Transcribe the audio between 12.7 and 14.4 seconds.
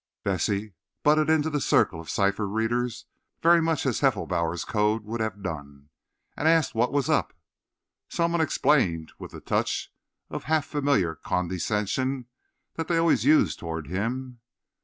that they always used toward him.